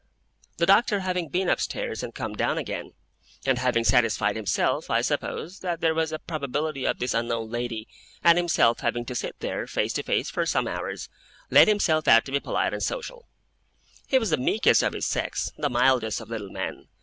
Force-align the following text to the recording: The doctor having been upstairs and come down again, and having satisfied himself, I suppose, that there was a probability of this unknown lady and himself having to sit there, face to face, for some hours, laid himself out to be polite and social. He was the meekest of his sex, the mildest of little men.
The 0.57 0.65
doctor 0.65 1.01
having 1.01 1.29
been 1.29 1.47
upstairs 1.47 2.01
and 2.01 2.15
come 2.15 2.33
down 2.33 2.57
again, 2.57 2.93
and 3.45 3.59
having 3.59 3.83
satisfied 3.83 4.35
himself, 4.35 4.89
I 4.89 5.01
suppose, 5.01 5.59
that 5.59 5.79
there 5.79 5.93
was 5.93 6.11
a 6.11 6.17
probability 6.17 6.85
of 6.85 6.97
this 6.97 7.13
unknown 7.13 7.51
lady 7.51 7.87
and 8.23 8.35
himself 8.35 8.79
having 8.79 9.05
to 9.05 9.13
sit 9.13 9.35
there, 9.41 9.67
face 9.67 9.93
to 9.93 10.01
face, 10.01 10.31
for 10.31 10.47
some 10.47 10.67
hours, 10.67 11.07
laid 11.51 11.67
himself 11.67 12.07
out 12.07 12.25
to 12.25 12.31
be 12.31 12.39
polite 12.39 12.73
and 12.73 12.81
social. 12.81 13.27
He 14.07 14.17
was 14.17 14.31
the 14.31 14.37
meekest 14.37 14.81
of 14.81 14.93
his 14.93 15.05
sex, 15.05 15.51
the 15.55 15.69
mildest 15.69 16.19
of 16.19 16.31
little 16.31 16.49
men. 16.49 16.87